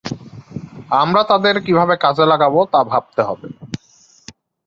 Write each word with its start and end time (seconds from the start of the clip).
আমরা 0.93 1.21
তাদের 1.23 1.55
কীভাবে 1.65 1.95
কাজে 1.97 2.25
লাগাব 2.25 2.53
তা 2.73 2.79
ভাবতে 2.83 3.21
হবে। 3.21 3.47